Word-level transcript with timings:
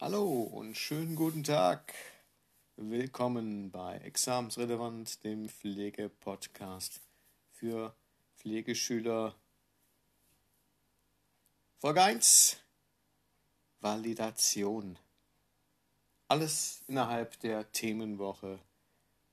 Hallo 0.00 0.42
und 0.42 0.76
schönen 0.76 1.14
guten 1.14 1.44
Tag. 1.44 1.94
Willkommen 2.74 3.70
bei 3.70 3.98
Examensrelevant, 3.98 5.22
dem 5.22 5.48
Pflegepodcast 5.48 7.00
für 7.52 7.94
Pflegeschüler. 8.36 9.36
Folge 11.78 12.02
1. 12.02 12.56
Validation. 13.80 14.98
Alles 16.26 16.82
innerhalb 16.88 17.38
der 17.40 17.70
Themenwoche. 17.70 18.58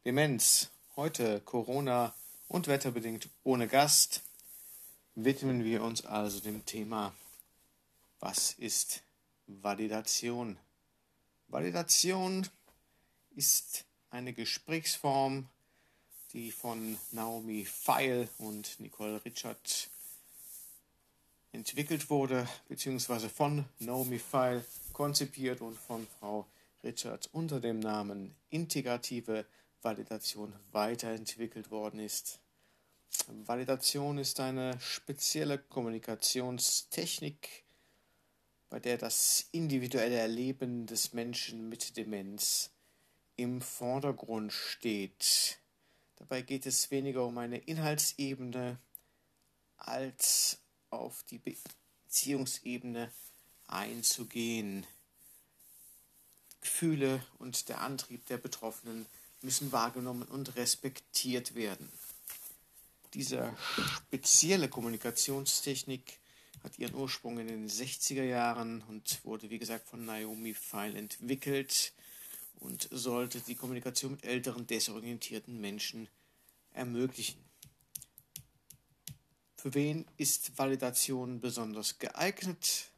Demenz. 0.06 0.70
Heute 0.96 1.42
Corona 1.42 2.14
und 2.48 2.68
wetterbedingt 2.68 3.30
ohne 3.44 3.68
Gast. 3.68 4.22
Widmen 5.16 5.64
wir 5.64 5.82
uns 5.82 6.06
also 6.06 6.40
dem 6.40 6.64
Thema, 6.68 7.16
was 8.20 8.54
ist 8.54 9.02
Validation. 9.62 10.58
Validation 11.48 12.48
ist 13.36 13.86
eine 14.10 14.34
Gesprächsform, 14.34 15.48
die 16.34 16.52
von 16.52 16.98
Naomi 17.12 17.66
Feil 17.66 18.30
und 18.38 18.80
Nicole 18.80 19.24
Richard 19.26 19.90
entwickelt 21.52 22.10
wurde, 22.10 22.48
beziehungsweise 22.70 23.30
von 23.30 23.66
Naomi 23.80 24.20
Feil 24.20 24.64
konzipiert 24.94 25.62
und 25.62 25.78
von 25.78 26.08
Frau 26.20 26.48
Richard 26.84 27.30
unter 27.34 27.60
dem 27.60 27.80
Namen 27.80 28.34
integrative 28.50 29.46
Validation 29.82 30.54
weiterentwickelt 30.72 31.72
worden 31.72 32.00
ist. 32.00 32.40
Validation 33.46 34.18
ist 34.18 34.40
eine 34.40 34.80
spezielle 34.80 35.58
Kommunikationstechnik, 35.58 37.66
bei 38.72 38.80
der 38.80 38.98
das 38.98 39.50
individuelle 39.52 40.16
Erleben 40.16 40.88
des 40.88 41.12
Menschen 41.12 41.68
mit 41.68 41.98
Demenz 41.98 42.72
im 43.36 43.62
Vordergrund 43.62 44.54
steht. 44.54 45.60
Dabei 46.16 46.42
geht 46.42 46.66
es 46.66 46.90
weniger 46.90 47.26
um 47.26 47.38
eine 47.38 47.58
Inhaltsebene 47.58 48.80
als 49.76 50.60
auf 50.90 51.22
die 51.24 51.42
Beziehungsebene 52.08 53.12
einzugehen. 53.68 54.88
Gefühle 56.62 57.22
und 57.40 57.68
der 57.68 57.82
Antrieb 57.82 58.26
der 58.28 58.38
Betroffenen 58.38 59.06
müssen 59.42 59.74
wahrgenommen 59.74 60.24
und 60.24 60.56
respektiert 60.56 61.56
werden. 61.56 61.92
Diese 63.16 63.54
spezielle 64.08 64.70
Kommunikationstechnik 64.70 66.21
hat 66.64 66.78
ihren 66.78 66.96
Ursprung 66.96 67.40
in 67.40 67.48
den 67.48 67.68
60er 67.68 68.24
Jahren 68.24 68.82
und 68.84 69.24
wurde, 69.26 69.50
wie 69.50 69.60
gesagt, 69.60 69.88
von 69.88 70.06
Naomi 70.06 70.54
Feil 70.54 70.96
entwickelt 70.96 71.94
und 72.60 72.88
sollte 72.92 73.40
die 73.42 73.56
Kommunikation 73.56 74.12
mit 74.12 74.24
älteren, 74.24 74.68
desorientierten 74.68 75.60
Menschen 75.60 76.08
ermöglichen. 76.72 77.44
Für 79.58 79.74
wen 79.74 80.06
ist 80.18 80.58
Validation 80.58 81.40
besonders 81.40 82.00
geeignet? 82.00 82.92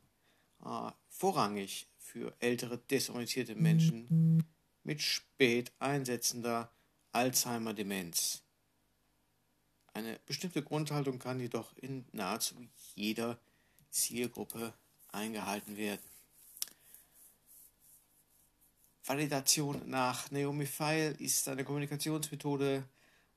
Äh, 0.64 0.92
vorrangig 1.10 1.88
für 1.98 2.34
ältere, 2.40 2.78
desorientierte 2.78 3.56
Menschen 3.56 4.44
mit 4.84 5.02
spät 5.02 5.72
einsetzender 5.80 6.72
Alzheimer-Demenz. 7.12 8.44
Eine 9.94 10.20
bestimmte 10.26 10.64
Grundhaltung 10.64 11.20
kann 11.20 11.40
jedoch 11.40 11.76
in 11.78 12.06
nahezu 12.12 12.56
jeder 12.96 13.40
Zielgruppe 13.94 14.74
eingehalten 15.12 15.78
werden. 15.78 16.02
Validation 19.06 19.82
nach 19.90 20.32
Naomi 20.32 20.66
Feil 20.66 21.16
ist 21.20 21.48
eine 21.48 21.64
Kommunikationsmethode, 21.64 22.84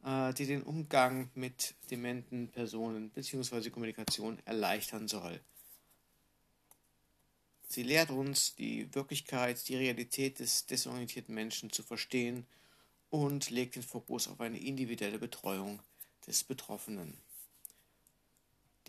äh, 0.05 0.35
die 0.35 0.47
den 0.47 0.63
Umgang 0.63 1.31
mit 1.35 1.75
dementen 1.91 2.49
Personen 2.49 3.11
bzw. 3.11 3.71
Kommunikation 3.71 4.39
erleichtern 4.45 5.09
soll. 5.09 5.41
Sie 7.69 7.83
lehrt 7.83 8.11
uns, 8.11 8.55
die 8.55 8.95
Wirklichkeit, 8.95 9.69
die 9.69 9.77
Realität 9.77 10.39
des 10.39 10.67
desorientierten 10.67 11.35
Menschen 11.35 11.71
zu 11.71 11.83
verstehen 11.83 12.47
und 13.11 13.51
legt 13.51 13.75
den 13.75 13.83
Fokus 13.83 14.29
auf 14.29 14.41
eine 14.41 14.59
individuelle 14.59 15.19
Betreuung 15.19 15.81
des 16.27 16.45
Betroffenen. 16.45 17.19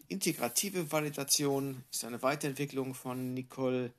Integrative 0.10 0.90
Validation 0.90 1.84
ist 1.92 2.06
eine 2.06 2.22
Weiterentwicklung 2.22 2.96
von 2.96 3.34
Nicole 3.34 3.92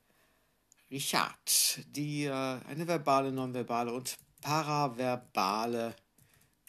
Richard, 0.90 1.80
die 1.94 2.24
äh, 2.24 2.30
eine 2.32 2.86
verbale, 2.86 3.30
nonverbale 3.30 3.92
und 3.92 4.16
paraverbale 4.40 5.94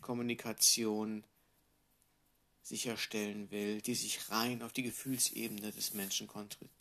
Kommunikation 0.01 1.23
sicherstellen 2.63 3.49
will, 3.49 3.81
die 3.81 3.95
sich 3.95 4.29
rein 4.29 4.61
auf 4.61 4.73
die 4.73 4.83
Gefühlsebene 4.83 5.71
des 5.71 5.93
Menschen 5.93 6.27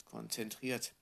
konzentriert. 0.05 0.93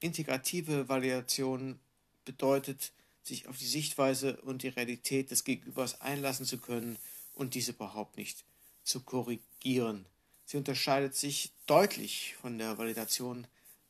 Integrative 0.00 0.90
Validation 0.90 1.80
bedeutet, 2.26 2.92
sich 3.22 3.48
auf 3.48 3.56
die 3.56 3.66
Sichtweise 3.66 4.36
und 4.42 4.62
die 4.62 4.68
Realität 4.68 5.30
des 5.30 5.44
Gegenübers 5.44 6.02
einlassen 6.02 6.44
zu 6.44 6.58
können 6.58 6.98
und 7.34 7.54
diese 7.54 7.72
überhaupt 7.72 8.18
nicht 8.18 8.44
zu 8.84 9.00
korrigieren. 9.00 10.04
Sie 10.48 10.56
unterscheidet 10.56 11.14
sich 11.14 11.52
deutlich 11.66 12.34
von 12.40 12.56
der 12.56 12.78
Validation 12.78 13.46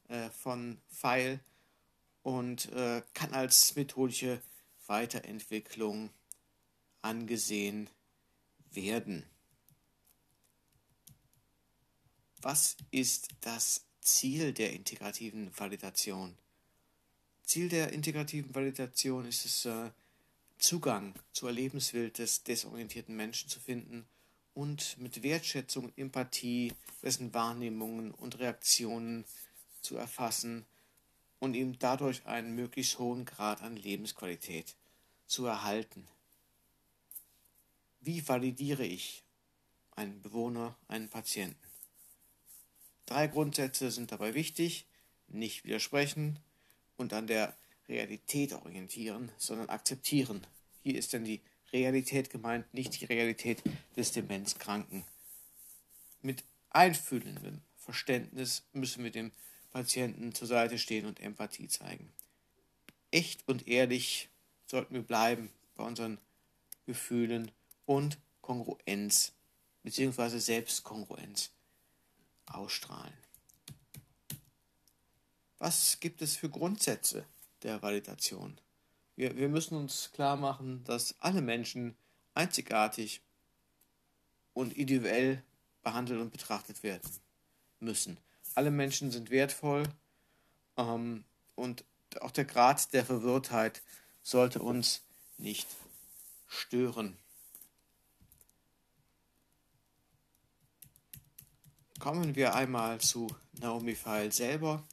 äh, 0.08 0.28
von 0.30 0.80
File 0.90 1.38
und 2.24 2.72
äh, 2.72 3.00
kann 3.14 3.32
als 3.32 3.76
methodische 3.76 4.42
Weiterentwicklung 4.88 6.10
angesehen 7.00 7.88
werden. 8.72 9.24
Was 12.42 12.76
ist 12.90 13.28
das 13.42 13.84
Ziel 14.00 14.52
der 14.52 14.72
integrativen 14.72 15.56
Validation? 15.56 16.36
Ziel 17.44 17.68
der 17.68 17.92
integrativen 17.92 18.52
Validation 18.52 19.28
ist 19.28 19.44
es, 19.44 19.64
äh, 19.64 19.92
Zugang 20.58 21.14
zur 21.30 21.52
Lebenswelt 21.52 22.18
des 22.18 22.42
desorientierten 22.42 23.14
Menschen 23.14 23.48
zu 23.48 23.60
finden 23.60 24.08
und 24.58 24.98
mit 24.98 25.22
Wertschätzung 25.22 25.84
und 25.84 25.96
Empathie 25.96 26.72
dessen 27.04 27.32
Wahrnehmungen 27.32 28.10
und 28.10 28.40
Reaktionen 28.40 29.24
zu 29.82 29.96
erfassen 29.96 30.66
und 31.38 31.54
ihm 31.54 31.78
dadurch 31.78 32.26
einen 32.26 32.56
möglichst 32.56 32.98
hohen 32.98 33.24
Grad 33.24 33.62
an 33.62 33.76
Lebensqualität 33.76 34.74
zu 35.28 35.46
erhalten. 35.46 36.08
Wie 38.00 38.26
validiere 38.26 38.84
ich 38.84 39.22
einen 39.94 40.20
Bewohner, 40.22 40.74
einen 40.88 41.08
Patienten? 41.08 41.68
Drei 43.06 43.28
Grundsätze 43.28 43.92
sind 43.92 44.10
dabei 44.10 44.34
wichtig. 44.34 44.86
Nicht 45.28 45.64
widersprechen 45.66 46.40
und 46.96 47.12
an 47.12 47.28
der 47.28 47.56
Realität 47.88 48.54
orientieren, 48.54 49.30
sondern 49.36 49.68
akzeptieren. 49.68 50.44
Hier 50.82 50.98
ist 50.98 51.12
denn 51.12 51.24
die 51.24 51.42
Realität 51.72 52.30
gemeint, 52.30 52.72
nicht 52.72 53.00
die 53.00 53.04
Realität 53.04 53.62
des 53.96 54.12
Demenzkranken. 54.12 55.04
Mit 56.22 56.44
einfühlendem 56.70 57.60
Verständnis 57.76 58.64
müssen 58.72 59.04
wir 59.04 59.10
dem 59.10 59.32
Patienten 59.70 60.34
zur 60.34 60.48
Seite 60.48 60.78
stehen 60.78 61.06
und 61.06 61.20
Empathie 61.20 61.68
zeigen. 61.68 62.12
Echt 63.10 63.46
und 63.48 63.68
ehrlich 63.68 64.28
sollten 64.66 64.94
wir 64.94 65.02
bleiben 65.02 65.50
bei 65.74 65.84
unseren 65.84 66.18
Gefühlen 66.86 67.50
und 67.86 68.18
Kongruenz 68.40 69.32
bzw. 69.82 70.38
Selbstkongruenz 70.38 71.50
ausstrahlen. 72.46 73.14
Was 75.58 76.00
gibt 76.00 76.22
es 76.22 76.36
für 76.36 76.48
Grundsätze 76.48 77.26
der 77.62 77.82
Validation? 77.82 78.58
Wir, 79.18 79.36
wir 79.36 79.48
müssen 79.48 79.76
uns 79.76 80.12
klar 80.12 80.36
machen, 80.36 80.84
dass 80.84 81.16
alle 81.18 81.42
Menschen 81.42 81.96
einzigartig 82.34 83.20
und 84.54 84.74
individuell 84.74 85.42
behandelt 85.82 86.20
und 86.20 86.30
betrachtet 86.30 86.84
werden 86.84 87.10
müssen. 87.80 88.16
Alle 88.54 88.70
Menschen 88.70 89.10
sind 89.10 89.30
wertvoll 89.30 89.82
ähm, 90.76 91.24
und 91.56 91.84
auch 92.20 92.30
der 92.30 92.44
Grad 92.44 92.92
der 92.92 93.04
Verwirrtheit 93.04 93.82
sollte 94.22 94.62
uns 94.62 95.02
nicht 95.36 95.66
stören. 96.46 97.18
Kommen 101.98 102.36
wir 102.36 102.54
einmal 102.54 103.00
zu 103.00 103.26
Naomi 103.54 103.96
Feil 103.96 104.30
selber. 104.30 104.84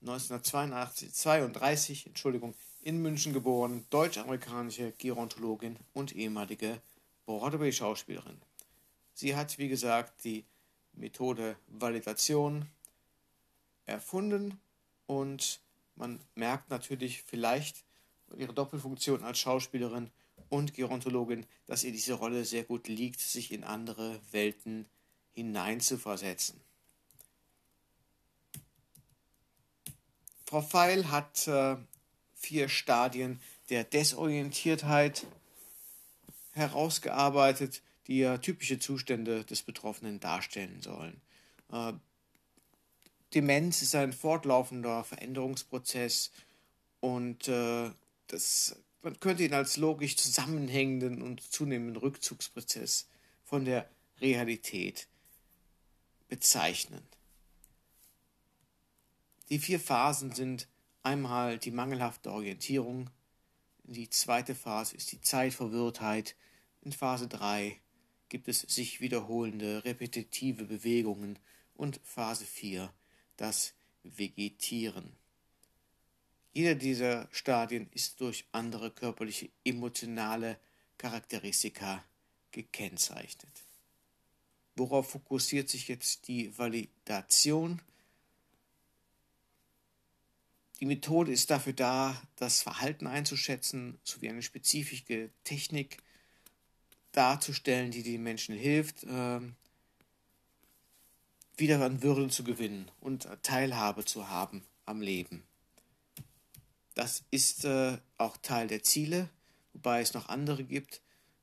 1932, 0.00 2.08
Entschuldigung, 2.08 2.56
in 2.82 3.00
München 3.00 3.32
geboren, 3.32 3.86
deutsch-amerikanische 3.90 4.92
Gerontologin 4.98 5.76
und 5.94 6.14
ehemalige 6.14 6.80
Broadway-Schauspielerin. 7.26 8.40
Sie 9.14 9.36
hat, 9.36 9.58
wie 9.58 9.68
gesagt, 9.68 10.24
die 10.24 10.44
Methode 10.92 11.56
Validation 11.68 12.66
erfunden 13.86 14.60
und 15.06 15.60
Man 15.94 16.20
merkt 16.34 16.70
natürlich 16.70 17.22
vielleicht 17.22 17.84
ihre 18.36 18.54
Doppelfunktion 18.54 19.22
als 19.22 19.38
Schauspielerin 19.38 20.10
und 20.48 20.74
Gerontologin, 20.74 21.46
dass 21.66 21.84
ihr 21.84 21.92
diese 21.92 22.14
Rolle 22.14 22.44
sehr 22.44 22.64
gut 22.64 22.88
liegt, 22.88 23.20
sich 23.20 23.52
in 23.52 23.62
andere 23.62 24.18
Welten 24.30 24.86
hineinzuversetzen. 25.32 26.60
Frau 30.46 30.60
Feil 30.60 31.10
hat 31.10 31.46
äh, 31.46 31.76
vier 32.42 32.68
Stadien 32.68 33.40
der 33.70 33.84
Desorientiertheit 33.84 35.26
herausgearbeitet, 36.52 37.82
die 38.08 38.18
ja 38.18 38.38
typische 38.38 38.78
Zustände 38.78 39.44
des 39.44 39.62
Betroffenen 39.62 40.18
darstellen 40.20 40.82
sollen. 40.82 41.20
Äh, 41.70 41.92
Demenz 43.32 43.80
ist 43.80 43.94
ein 43.94 44.12
fortlaufender 44.12 45.04
Veränderungsprozess 45.04 46.32
und 47.00 47.48
äh, 47.48 47.90
das, 48.26 48.76
man 49.02 49.18
könnte 49.20 49.44
ihn 49.44 49.54
als 49.54 49.76
logisch 49.76 50.16
zusammenhängenden 50.16 51.22
und 51.22 51.40
zunehmenden 51.40 51.96
Rückzugsprozess 51.96 53.08
von 53.44 53.64
der 53.64 53.88
Realität 54.20 55.06
bezeichnen. 56.28 57.02
Die 59.48 59.58
vier 59.58 59.80
Phasen 59.80 60.32
sind 60.32 60.66
einmal 61.02 61.58
die 61.58 61.70
mangelhafte 61.70 62.32
Orientierung, 62.32 63.10
die 63.84 64.08
zweite 64.08 64.54
Phase 64.54 64.96
ist 64.96 65.12
die 65.12 65.20
Zeitverwirrtheit, 65.20 66.36
in 66.82 66.92
Phase 66.92 67.28
3 67.28 67.78
gibt 68.28 68.48
es 68.48 68.60
sich 68.60 69.00
wiederholende 69.00 69.84
repetitive 69.84 70.64
Bewegungen 70.64 71.38
und 71.74 72.00
Phase 72.04 72.44
4 72.44 72.92
das 73.36 73.74
Vegetieren. 74.02 75.12
Jeder 76.52 76.74
dieser 76.74 77.28
Stadien 77.30 77.88
ist 77.92 78.20
durch 78.20 78.44
andere 78.52 78.90
körperliche 78.90 79.50
emotionale 79.64 80.58
Charakteristika 80.98 82.04
gekennzeichnet. 82.50 83.64
Worauf 84.76 85.10
fokussiert 85.10 85.68
sich 85.68 85.88
jetzt 85.88 86.28
die 86.28 86.56
Validation? 86.56 87.80
Die 90.82 90.86
Methode 90.86 91.30
ist 91.30 91.48
dafür 91.52 91.74
da, 91.74 92.20
das 92.34 92.60
Verhalten 92.60 93.06
einzuschätzen, 93.06 94.00
sowie 94.02 94.28
eine 94.28 94.42
spezifische 94.42 95.30
Technik 95.44 95.98
darzustellen, 97.12 97.92
die 97.92 98.02
den 98.02 98.24
Menschen 98.24 98.56
hilft, 98.56 99.06
ähm, 99.08 99.54
wieder 101.56 101.80
an 101.82 102.02
Würde 102.02 102.28
zu 102.30 102.42
gewinnen 102.42 102.90
und 102.98 103.28
Teilhabe 103.44 104.04
zu 104.04 104.28
haben 104.28 104.64
am 104.84 105.00
Leben. 105.00 105.44
Das 106.94 107.22
ist 107.30 107.64
äh, 107.64 107.98
auch 108.18 108.36
Teil 108.38 108.66
der 108.66 108.82
Ziele, 108.82 109.30
wobei 109.74 110.00
es 110.00 110.14
noch 110.14 110.30
andere 110.30 110.64
gibt. 110.64 111.00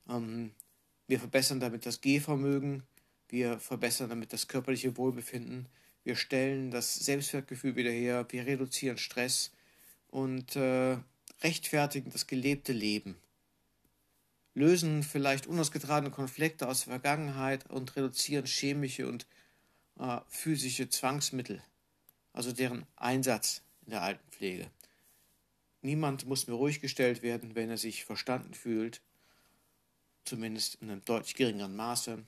Ähm, 0.09 0.51
wir 1.07 1.17
verbessern 1.17 1.61
damit 1.61 1.85
das 1.85 2.01
Gehvermögen, 2.01 2.83
wir 3.29 3.57
verbessern 3.61 4.09
damit 4.09 4.33
das 4.33 4.49
körperliche 4.49 4.97
Wohlbefinden, 4.97 5.69
wir 6.03 6.15
stellen 6.15 6.71
das 6.71 6.95
Selbstwertgefühl 6.95 7.75
wieder 7.75 7.91
her, 7.91 8.25
wir 8.29 8.45
reduzieren 8.45 8.97
Stress 8.97 9.51
und 10.07 10.55
äh, 10.55 10.97
rechtfertigen 11.41 12.11
das 12.11 12.27
gelebte 12.27 12.73
Leben. 12.73 13.15
Lösen 14.55 15.03
vielleicht 15.03 15.47
unausgetragene 15.47 16.11
Konflikte 16.11 16.67
aus 16.67 16.83
der 16.83 16.93
Vergangenheit 16.93 17.69
und 17.69 17.95
reduzieren 17.95 18.45
chemische 18.45 19.07
und 19.07 19.27
äh, 19.99 20.19
physische 20.27 20.89
Zwangsmittel, 20.89 21.61
also 22.33 22.51
deren 22.51 22.85
Einsatz 22.95 23.61
in 23.85 23.91
der 23.91 24.01
Altenpflege. 24.01 24.69
Niemand 25.81 26.25
muss 26.25 26.47
mehr 26.47 26.57
ruhig 26.57 26.81
gestellt 26.81 27.21
werden, 27.21 27.55
wenn 27.55 27.69
er 27.69 27.77
sich 27.77 28.03
verstanden 28.03 28.53
fühlt, 28.53 29.01
zumindest 30.25 30.75
in 30.81 30.89
einem 30.89 31.05
deutlich 31.05 31.35
geringeren 31.35 31.75
Maße. 31.75 32.23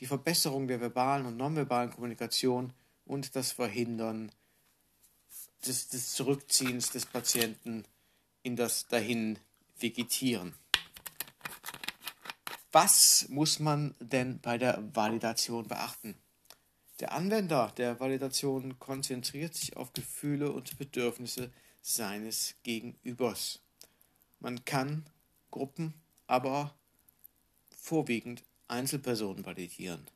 Die 0.00 0.06
Verbesserung 0.06 0.68
der 0.68 0.80
verbalen 0.80 1.24
und 1.24 1.36
nonverbalen 1.36 1.90
Kommunikation 1.90 2.72
und 3.04 3.36
das 3.36 3.52
Verhindern 3.52 4.32
des, 5.66 5.88
des 5.88 6.14
Zurückziehens 6.14 6.90
des 6.90 7.06
Patienten 7.06 7.84
in 8.42 8.56
das 8.56 8.86
dahin 8.86 9.38
Vegetieren. 9.78 10.54
Was 12.72 13.28
muss 13.28 13.60
man 13.60 13.94
denn 14.00 14.40
bei 14.40 14.58
der 14.58 14.82
Validation 14.94 15.68
beachten? 15.68 16.16
Der 17.00 17.12
Anwender 17.12 17.72
der 17.76 17.98
Validation 17.98 18.78
konzentriert 18.78 19.54
sich 19.54 19.76
auf 19.76 19.92
Gefühle 19.92 20.52
und 20.52 20.78
Bedürfnisse 20.78 21.52
seines 21.82 22.54
Gegenübers. 22.62 23.60
Man 24.40 24.64
kann 24.64 25.06
Gruppen, 25.50 25.94
aber 26.26 26.74
vorwiegend 27.76 28.42
Einzelpersonen 28.68 29.44
validieren. 29.44 30.06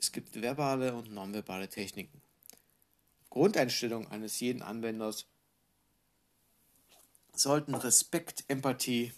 Es 0.00 0.12
gibt 0.12 0.40
verbale 0.40 0.94
und 0.94 1.12
nonverbale 1.12 1.68
Techniken. 1.68 2.22
Grundeinstellung 3.28 4.08
eines 4.08 4.40
jeden 4.40 4.62
Anwenders 4.62 5.26
sollten 7.34 7.74
Respekt, 7.74 8.44
Empathie 8.48 9.12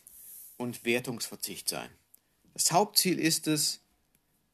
und 0.57 0.85
Wertungsverzicht 0.85 1.69
sein. 1.69 1.89
Das 2.53 2.73
Hauptziel 2.73 3.19
ist 3.19 3.47
es, 3.47 3.81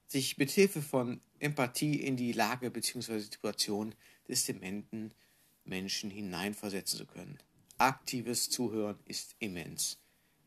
sich 0.07 0.39
mit 0.39 0.51
Hilfe 0.51 0.83
von 0.83 1.21
Empathie 1.39 2.01
in 2.01 2.17
die 2.17 2.33
Lage 2.33 2.71
bzw. 2.71 3.19
Situation 3.19 3.95
des 4.29 4.45
dementen 4.45 5.13
Menschen 5.65 6.11
hineinversetzen 6.11 6.99
zu 6.99 7.07
können. 7.07 7.39
Aktives 7.79 8.51
Zuhören 8.51 8.99
ist 9.07 9.35
immens 9.39 9.99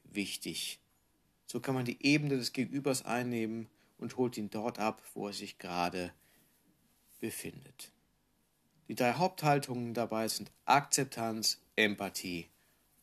wichtig. 0.03 0.79
So 1.47 1.59
kann 1.59 1.75
man 1.75 1.85
die 1.85 2.03
Ebene 2.05 2.37
des 2.37 2.53
Gegenübers 2.53 3.03
einnehmen 3.03 3.67
und 4.01 4.17
holt 4.17 4.37
ihn 4.37 4.49
dort 4.49 4.79
ab, 4.79 5.01
wo 5.13 5.27
er 5.27 5.33
sich 5.33 5.57
gerade 5.57 6.11
befindet. 7.19 7.91
Die 8.87 8.95
drei 8.95 9.13
Haupthaltungen 9.13 9.93
dabei 9.93 10.27
sind 10.27 10.51
Akzeptanz, 10.65 11.61
Empathie 11.77 12.49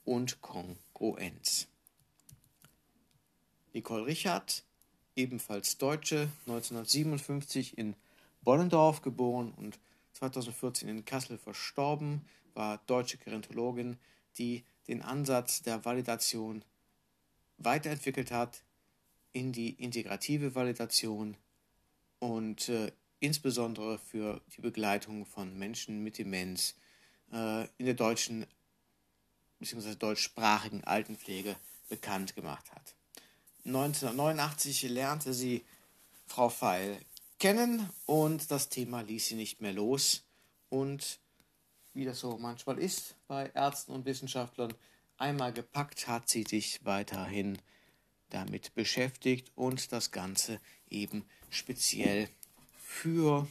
und 0.05 0.43
Kongruenz. 0.43 1.69
Nicole 3.73 4.05
Richard 4.05 4.65
ebenfalls 5.17 5.79
Deutsche, 5.79 6.29
1957 6.47 7.79
in 7.79 7.95
Bollendorf 8.43 9.03
geboren 9.03 9.53
und 9.57 9.79
2014 10.13 10.89
in 10.89 11.05
Kassel 11.05 11.39
verstorben, 11.39 12.25
war 12.55 12.79
deutsche 12.87 13.19
Gerontologin, 13.19 13.99
die 14.37 14.65
den 14.89 15.03
Ansatz 15.03 15.63
der 15.63 15.85
Validation 15.85 16.65
weiterentwickelt 17.59 18.31
hat 18.31 18.63
in 19.33 19.53
die 19.53 19.71
integrative 19.71 20.55
Validation 20.55 21.37
und 22.19 22.69
äh, 22.69 22.93
insbesondere 23.21 23.99
für 23.99 24.41
die 24.57 24.61
Begleitung 24.61 25.27
von 25.27 25.59
Menschen 25.59 26.03
mit 26.03 26.19
Demenz 26.19 26.75
äh, 27.33 27.65
in 27.79 27.87
der 27.87 27.95
deutschen 27.95 28.47
bzw. 29.59 29.95
deutschsprachigen 29.95 30.85
Altenpflege 30.85 31.57
bekannt 31.89 32.35
gemacht 32.35 32.71
hat. 32.73 32.95
1989 33.65 34.83
lernte 34.85 35.35
sie 35.35 35.65
Frau 36.27 36.49
Feil 36.49 36.99
kennen 37.39 37.89
und 38.07 38.51
das 38.51 38.69
Thema 38.69 39.01
ließ 39.03 39.29
sie 39.29 39.35
nicht 39.35 39.61
mehr 39.61 39.73
los. 39.73 40.25
Und 40.69 41.19
wie 41.95 42.05
das 42.05 42.21
so 42.21 42.39
manchmal 42.39 42.79
ist 42.79 43.17
bei 43.27 43.51
Ärzten 43.55 43.93
und 43.93 44.05
Wissenschaftlern, 44.05 44.75
einmal 45.17 45.53
gepackt 45.53 46.09
hat 46.09 46.29
sie 46.29 46.45
sich 46.45 46.85
weiterhin 46.85 47.59
damit 48.31 48.75
beschäftigt 48.75 49.51
und 49.55 49.93
das 49.93 50.11
Ganze 50.11 50.61
eben 50.91 51.25
speziell 51.51 52.29
für, 52.79 53.49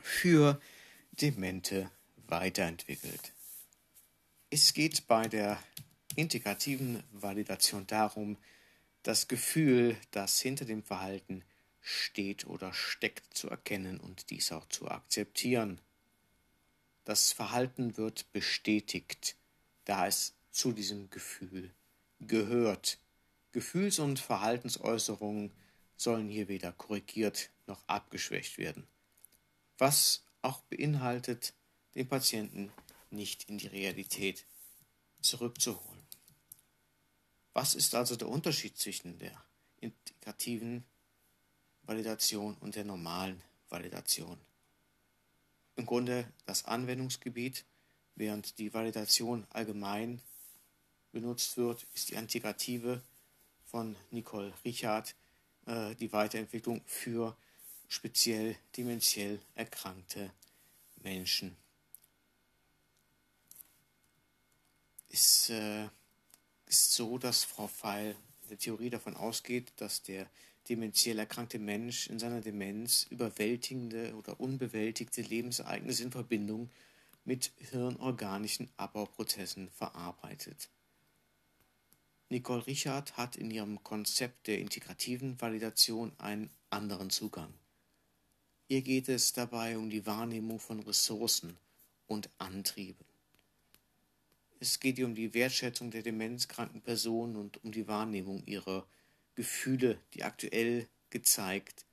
für 0.00 0.60
Demente 1.12 1.90
weiterentwickelt. 2.26 3.32
Es 4.50 4.72
geht 4.74 5.06
bei 5.06 5.26
der 5.28 5.62
integrativen 6.16 7.02
Validation 7.12 7.86
darum, 7.86 8.36
das 9.02 9.28
Gefühl, 9.28 9.96
das 10.10 10.40
hinter 10.40 10.64
dem 10.64 10.82
Verhalten 10.82 11.42
steht 11.80 12.46
oder 12.46 12.72
steckt, 12.72 13.34
zu 13.34 13.48
erkennen 13.48 13.98
und 13.98 14.30
dies 14.30 14.52
auch 14.52 14.68
zu 14.68 14.88
akzeptieren. 14.88 15.80
Das 17.04 17.32
Verhalten 17.32 17.96
wird 17.96 18.30
bestätigt, 18.32 19.36
da 19.84 20.06
es 20.06 20.34
zu 20.52 20.72
diesem 20.72 21.10
Gefühl 21.10 21.72
gehört. 22.26 22.98
Gefühls- 23.52 23.98
und 23.98 24.18
Verhaltensäußerungen 24.18 25.52
sollen 25.96 26.28
hier 26.28 26.48
weder 26.48 26.72
korrigiert 26.72 27.50
noch 27.66 27.86
abgeschwächt 27.86 28.58
werden, 28.58 28.86
was 29.78 30.24
auch 30.40 30.60
beinhaltet, 30.62 31.54
den 31.94 32.08
Patienten 32.08 32.72
nicht 33.10 33.48
in 33.48 33.58
die 33.58 33.66
Realität 33.66 34.46
zurückzuholen. 35.20 36.02
Was 37.52 37.74
ist 37.74 37.94
also 37.94 38.16
der 38.16 38.28
Unterschied 38.28 38.78
zwischen 38.78 39.18
der 39.18 39.44
integrativen 39.80 40.84
Validation 41.82 42.56
und 42.60 42.76
der 42.76 42.84
normalen 42.84 43.42
Validation? 43.68 44.38
Im 45.76 45.86
Grunde 45.86 46.26
das 46.46 46.64
Anwendungsgebiet, 46.64 47.64
während 48.14 48.58
die 48.58 48.72
Validation 48.72 49.46
allgemein 49.50 50.20
benutzt 51.12 51.56
wird, 51.56 51.86
ist 51.94 52.10
die 52.10 52.14
Integrative 52.14 53.02
von 53.66 53.96
Nicole 54.10 54.52
Richard 54.64 55.14
äh, 55.66 55.94
die 55.94 56.12
Weiterentwicklung 56.12 56.82
für 56.86 57.36
speziell 57.88 58.56
dementiell 58.76 59.40
erkrankte 59.54 60.30
Menschen. 61.02 61.56
Ist, 65.08 65.50
äh, 65.50 65.88
ist 66.66 66.94
so, 66.94 67.18
dass 67.18 67.44
Frau 67.44 67.66
Feil 67.66 68.16
in 68.42 68.48
der 68.48 68.58
Theorie 68.58 68.90
davon 68.90 69.14
ausgeht, 69.14 69.72
dass 69.76 70.02
der 70.02 70.26
dementiell 70.68 71.18
erkrankte 71.18 71.58
Mensch 71.58 72.06
in 72.08 72.18
seiner 72.18 72.40
Demenz 72.40 73.06
überwältigende 73.10 74.14
oder 74.16 74.40
unbewältigte 74.40 75.22
Lebensereignisse 75.22 76.04
in 76.04 76.12
Verbindung 76.12 76.70
mit 77.24 77.52
hirnorganischen 77.58 78.70
Abbauprozessen 78.76 79.70
verarbeitet. 79.70 80.68
Nicole 82.32 82.66
Richard 82.66 83.18
hat 83.18 83.36
in 83.36 83.50
ihrem 83.50 83.82
Konzept 83.82 84.46
der 84.46 84.58
integrativen 84.58 85.38
Validation 85.38 86.12
einen 86.16 86.48
anderen 86.70 87.10
Zugang. 87.10 87.52
Ihr 88.68 88.80
geht 88.80 89.10
es 89.10 89.34
dabei 89.34 89.76
um 89.76 89.90
die 89.90 90.06
Wahrnehmung 90.06 90.58
von 90.58 90.80
Ressourcen 90.80 91.58
und 92.06 92.30
Antrieben. 92.38 93.04
Es 94.60 94.80
geht 94.80 94.98
ihr 94.98 95.04
um 95.04 95.14
die 95.14 95.34
Wertschätzung 95.34 95.90
der 95.90 96.02
demenzkranken 96.02 96.80
Personen 96.80 97.36
und 97.36 97.62
um 97.64 97.70
die 97.70 97.86
Wahrnehmung 97.86 98.42
ihrer 98.46 98.86
Gefühle, 99.34 100.00
die 100.14 100.22
aktuell 100.22 100.88
gezeigt 101.10 101.84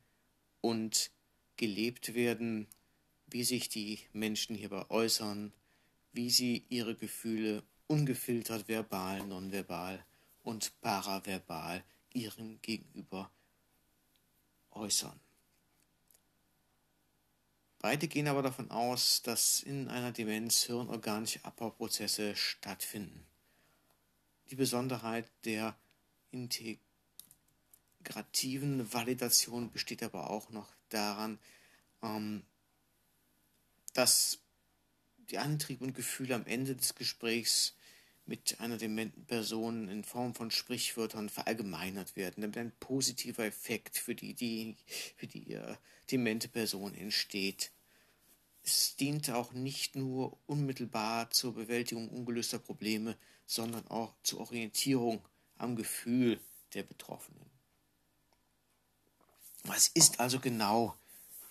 und 0.62 1.12
gelebt 1.58 2.14
werden, 2.14 2.66
wie 3.28 3.44
sich 3.44 3.68
die 3.68 4.00
Menschen 4.14 4.56
hierbei 4.56 4.90
äußern, 4.90 5.52
wie 6.14 6.30
sie 6.30 6.64
ihre 6.70 6.96
Gefühle 6.96 7.62
ungefiltert 7.88 8.70
verbal, 8.70 9.28
nonverbal 9.28 10.06
und 10.50 10.82
paraverbal 10.82 11.86
ihrem 12.12 12.60
Gegenüber 12.64 13.30
äußern. 14.72 15.20
Beide 17.78 18.08
gehen 18.08 18.28
aber 18.28 18.42
davon 18.42 18.72
aus, 18.72 19.22
dass 19.22 19.62
in 19.62 19.90
einer 19.90 20.12
Demenz 20.12 20.64
hirnorganische 20.64 21.46
Abbauprozesse 21.46 22.36
stattfinden. 22.36 23.28
Die 24.50 24.56
Besonderheit 24.56 25.30
der 25.46 25.78
integrativen 26.32 28.92
Validation 28.92 29.72
besteht 29.72 30.02
aber 30.02 30.32
auch 30.32 30.50
noch 30.50 30.74
daran, 30.90 31.38
ähm, 32.02 32.44
dass 33.94 34.40
die 35.30 35.38
Antriebe 35.38 35.86
und 35.86 35.94
Gefühle 35.94 36.34
am 36.34 36.48
Ende 36.48 36.76
des 36.76 36.96
Gesprächs 36.96 37.76
mit 38.30 38.60
einer 38.60 38.78
dementen 38.78 39.26
Person 39.26 39.90
in 39.90 40.04
Form 40.04 40.36
von 40.36 40.52
Sprichwörtern 40.52 41.30
verallgemeinert 41.30 42.16
werden, 42.16 42.42
damit 42.42 42.58
ein 42.58 42.72
positiver 42.80 43.44
Effekt 43.44 43.98
für 43.98 44.14
die, 44.14 44.36
die, 44.36 44.78
für 45.18 45.26
die 45.26 45.54
äh, 45.54 45.76
demente 46.12 46.48
Person 46.48 46.94
entsteht. 46.94 47.72
Es 48.64 48.96
dient 48.96 49.32
auch 49.32 49.52
nicht 49.54 49.96
nur 49.96 50.38
unmittelbar 50.46 51.32
zur 51.32 51.56
Bewältigung 51.56 52.08
ungelöster 52.10 52.60
Probleme, 52.60 53.18
sondern 53.48 53.88
auch 53.88 54.14
zur 54.22 54.42
Orientierung 54.42 55.26
am 55.58 55.76
Gefühl 55.76 56.40
der 56.76 56.84
Betroffenen. 56.84 57.50
Was 59.64 59.88
ist 59.88 60.20
also 60.20 60.40
genau 60.40 60.96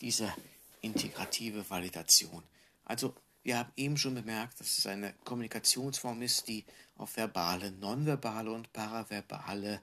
diese 0.00 0.32
integrative 0.80 1.68
Validation? 1.68 2.44
Also 2.84 3.14
wir 3.48 3.56
haben 3.56 3.72
eben 3.76 3.96
schon 3.96 4.14
bemerkt, 4.14 4.60
dass 4.60 4.76
es 4.76 4.86
eine 4.86 5.14
Kommunikationsform 5.24 6.20
ist, 6.20 6.48
die 6.48 6.66
auf 6.96 7.16
verbale, 7.16 7.70
nonverbale 7.72 8.52
und 8.52 8.74
paraverbale 8.74 9.80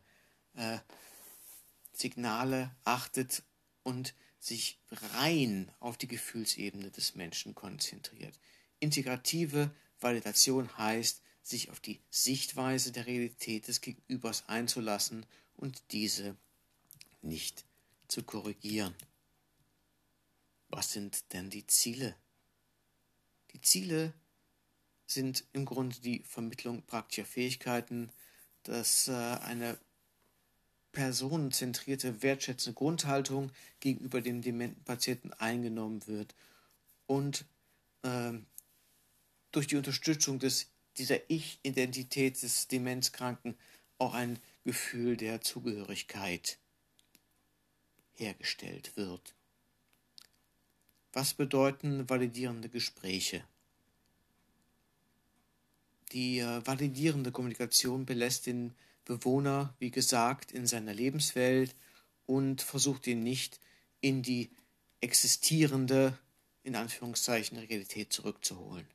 äh, 0.54 0.78
Signale 1.92 2.76
achtet 2.84 3.42
und 3.82 4.14
sich 4.38 4.80
rein 5.16 5.72
auf 5.80 5.98
die 5.98 6.08
Gefühlsebene 6.08 6.92
des 6.92 7.16
Menschen 7.16 7.56
konzentriert. 7.56 8.40
Integrative 8.80 9.74
Validation 10.00 10.78
heißt, 10.78 11.24
sich 11.42 11.72
auf 11.72 11.80
die 11.80 12.00
Sichtweise 12.12 12.92
der 12.92 13.08
Realität 13.08 13.68
des 13.68 13.82
Gegenübers 13.82 14.48
einzulassen 14.48 15.26
und 15.56 15.82
diese 15.90 16.38
nicht 17.24 17.66
zu 18.10 18.22
korrigieren. 18.22 18.94
Was 20.70 20.92
sind 20.92 21.34
denn 21.34 21.50
die 21.50 21.66
Ziele 21.66 22.16
die 23.56 23.62
Ziele 23.62 24.14
sind 25.08 25.46
im 25.54 25.64
Grunde 25.64 25.96
die 26.02 26.24
Vermittlung 26.24 26.82
praktischer 26.82 27.26
Fähigkeiten, 27.26 28.12
dass 28.64 29.08
äh, 29.08 29.14
eine 29.14 29.78
personenzentrierte, 30.92 32.22
wertschätzende 32.22 32.76
Grundhaltung 32.76 33.52
gegenüber 33.80 34.20
dem 34.20 34.42
dementen 34.42 34.84
Patienten 34.84 35.32
eingenommen 35.34 36.06
wird 36.06 36.36
und 37.06 37.46
äh, 38.02 38.34
durch 39.52 39.68
die 39.68 39.78
Unterstützung 39.78 40.40
des, 40.40 40.68
dieser 40.98 41.30
Ich-Identität 41.30 42.42
des 42.44 42.68
Demenzkranken 42.68 43.56
auch 44.00 44.16
ein 44.16 44.38
Gefühl 44.66 45.16
der 45.16 45.40
Zugehörigkeit 45.40 46.58
hergestellt 48.16 48.98
wird. 48.98 49.34
Was 51.16 51.34
bedeuten 51.34 52.10
validierende 52.10 52.68
Gespräche? 52.68 53.42
Die 56.12 56.40
äh, 56.40 56.68
validierende 56.68 57.32
Kommunikation 57.32 58.06
belässt 58.06 58.48
den 58.48 58.74
Bewohner, 59.06 59.74
wie 59.80 59.92
gesagt, 59.92 60.52
in 60.52 60.68
seiner 60.68 60.94
Lebenswelt 60.94 61.74
und 62.26 62.62
versucht 62.62 63.08
ihn 63.08 63.24
nicht 63.24 63.62
in 64.02 64.24
die 64.24 64.50
existierende, 65.00 66.20
in 66.64 66.76
Anführungszeichen, 66.76 67.60
Realität 67.60 68.12
zurückzuholen. 68.12 68.86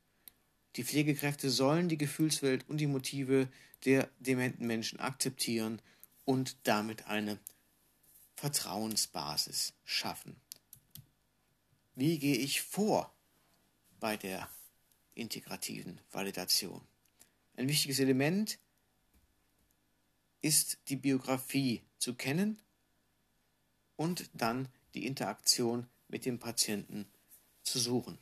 Die 0.76 0.84
Pflegekräfte 0.84 1.48
sollen 1.48 1.88
die 1.88 1.96
Gefühlswelt 1.96 2.68
und 2.68 2.76
die 2.82 2.86
Motive 2.86 3.48
der 3.86 4.10
dementen 4.18 4.66
Menschen 4.66 5.00
akzeptieren 5.00 5.80
und 6.26 6.58
damit 6.64 7.06
eine 7.06 7.38
Vertrauensbasis 8.36 9.72
schaffen. 9.86 10.36
Wie 12.00 12.19
gehe 12.19 12.37
ich 12.37 12.62
vor 12.62 13.14
bei 13.99 14.16
der 14.16 14.49
integrativen 15.12 16.00
Validation? 16.11 16.80
Ein 17.57 17.69
wichtiges 17.69 17.99
Element 17.99 18.59
ist 20.40 20.78
die 20.88 20.97
Biografie 20.97 21.83
zu 21.99 22.14
kennen 22.14 22.62
und 23.97 24.30
dann 24.33 24.71
die 24.95 25.04
Interaktion 25.04 25.90
mit 26.09 26.25
dem 26.25 26.38
Patienten 26.38 27.04
zu 27.64 27.78
suchen. 27.78 28.16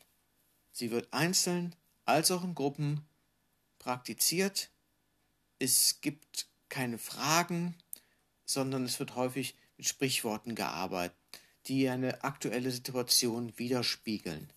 Sie 0.73 0.91
wird 0.91 1.13
einzeln 1.13 1.77
als 2.05 2.33
auch 2.33 2.43
in 2.43 2.57
Gruppen 2.57 3.07
praktiziert. 3.79 4.73
Es 5.61 6.01
gibt 6.01 6.49
keine 6.69 6.99
Fragen, 6.99 7.77
sondern 8.45 8.87
es 8.87 8.99
wird 8.99 9.15
häufig 9.15 9.55
mit 9.77 9.87
Sprichworten 9.87 10.57
gearbeitet 10.57 11.17
die 11.69 11.89
eine 11.89 12.25
aktuelle 12.25 12.71
Situation 12.71 13.53
widerspiegeln. 13.57 14.51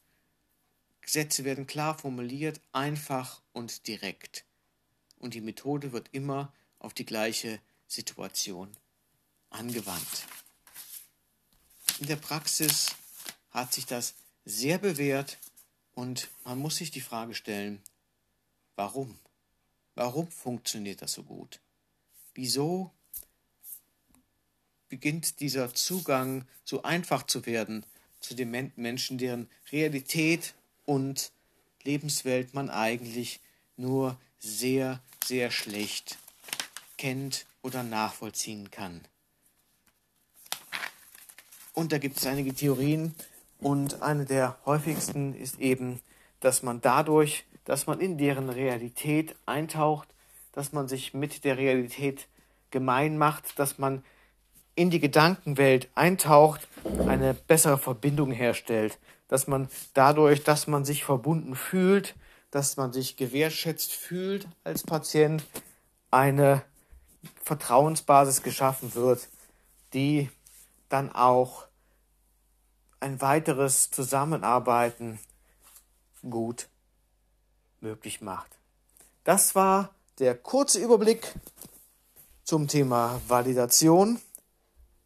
Gesetze 1.01 1.43
werden 1.43 1.67
klar 1.67 1.97
formuliert, 1.97 2.61
einfach 2.71 3.41
und 3.53 3.87
direkt. 3.87 4.45
Und 5.19 5.33
die 5.33 5.41
Methode 5.41 5.91
wird 5.91 6.09
immer 6.11 6.53
auf 6.79 6.93
die 6.93 7.05
gleiche 7.05 7.59
Situation 7.87 8.71
angewandt. 9.49 10.25
In 11.99 12.07
der 12.07 12.15
Praxis 12.15 12.95
hat 13.51 13.73
sich 13.73 13.85
das 13.85 14.15
sehr 14.45 14.77
bewährt 14.77 15.37
und 15.93 16.29
man 16.45 16.57
muss 16.57 16.77
sich 16.77 16.91
die 16.91 17.01
Frage 17.01 17.35
stellen, 17.35 17.81
warum? 18.75 19.19
Warum 19.95 20.31
funktioniert 20.31 21.01
das 21.01 21.13
so 21.13 21.23
gut? 21.23 21.59
Wieso 22.33 22.91
beginnt 24.91 25.39
dieser 25.39 25.73
Zugang 25.73 26.45
so 26.65 26.83
einfach 26.83 27.23
zu 27.23 27.45
werden 27.45 27.85
zu 28.19 28.35
den 28.35 28.71
Menschen, 28.75 29.17
deren 29.17 29.49
Realität 29.71 30.53
und 30.85 31.31
Lebenswelt 31.83 32.53
man 32.53 32.69
eigentlich 32.69 33.39
nur 33.77 34.19
sehr, 34.37 34.99
sehr 35.23 35.49
schlecht 35.49 36.19
kennt 36.97 37.45
oder 37.63 37.83
nachvollziehen 37.83 38.69
kann. 38.69 39.01
Und 41.73 41.93
da 41.93 41.97
gibt 41.97 42.17
es 42.17 42.25
einige 42.27 42.53
Theorien 42.53 43.15
und 43.59 44.01
eine 44.01 44.25
der 44.25 44.59
häufigsten 44.65 45.33
ist 45.33 45.57
eben, 45.59 46.01
dass 46.41 46.63
man 46.63 46.81
dadurch, 46.81 47.45
dass 47.63 47.87
man 47.87 48.01
in 48.01 48.17
deren 48.17 48.49
Realität 48.49 49.35
eintaucht, 49.45 50.09
dass 50.51 50.73
man 50.73 50.89
sich 50.89 51.13
mit 51.13 51.45
der 51.45 51.57
Realität 51.57 52.27
gemein 52.71 53.17
macht, 53.17 53.57
dass 53.57 53.77
man 53.77 54.03
in 54.81 54.89
die 54.89 54.99
Gedankenwelt 54.99 55.89
eintaucht, 55.93 56.67
eine 57.07 57.35
bessere 57.35 57.77
Verbindung 57.77 58.31
herstellt, 58.31 58.97
dass 59.27 59.45
man 59.45 59.69
dadurch, 59.93 60.43
dass 60.43 60.65
man 60.65 60.85
sich 60.85 61.03
verbunden 61.03 61.55
fühlt, 61.55 62.15
dass 62.49 62.77
man 62.77 62.91
sich 62.91 63.15
gewertschätzt 63.15 63.93
fühlt 63.93 64.47
als 64.63 64.81
Patient, 64.81 65.45
eine 66.09 66.63
Vertrauensbasis 67.43 68.41
geschaffen 68.41 68.95
wird, 68.95 69.29
die 69.93 70.31
dann 70.89 71.11
auch 71.11 71.67
ein 72.99 73.21
weiteres 73.21 73.91
Zusammenarbeiten 73.91 75.19
gut 76.27 76.69
möglich 77.81 78.21
macht. 78.21 78.49
Das 79.25 79.53
war 79.53 79.93
der 80.17 80.35
kurze 80.35 80.79
Überblick 80.79 81.31
zum 82.43 82.67
Thema 82.67 83.21
Validation. 83.27 84.19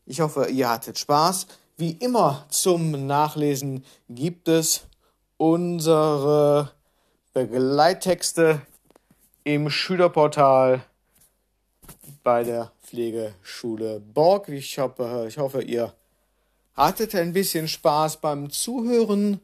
Ich 0.05 0.19
hoffe, 0.19 0.47
ihr 0.49 0.69
hattet 0.69 0.99
Spaß. 0.99 1.47
Wie 1.77 1.91
immer 1.91 2.45
zum 2.49 3.07
Nachlesen 3.07 3.83
gibt 4.07 4.47
es 4.47 4.85
unsere 5.37 6.71
Begleittexte 7.33 8.61
im 9.43 9.69
Schülerportal 9.69 10.83
bei 12.23 12.43
der 12.43 12.71
Pflegeschule 12.83 13.99
Borg. 13.99 14.49
Ich 14.49 14.77
hoffe, 14.77 15.25
ich 15.27 15.37
hoffe, 15.37 15.63
ihr 15.63 15.93
hattet 16.75 17.15
ein 17.15 17.33
bisschen 17.33 17.67
Spaß 17.67 18.17
beim 18.17 18.51
Zuhören 18.51 19.39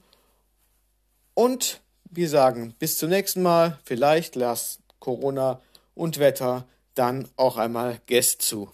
und 1.34 1.82
wir 2.10 2.30
sagen 2.30 2.76
bis 2.78 2.98
zum 3.00 3.10
nächsten 3.10 3.42
Mal. 3.42 3.80
Vielleicht 3.84 4.36
lasst 4.36 4.80
Corona 5.00 5.60
und 5.96 6.20
Wetter 6.20 6.66
dann 6.94 7.28
auch 7.36 7.58
einmal 7.58 8.00
Gäste 8.06 8.46
zu. 8.46 8.72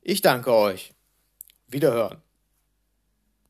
Ich 0.00 0.22
danke 0.22 0.52
euch. 0.52 0.93
Wiederhören. 1.68 2.22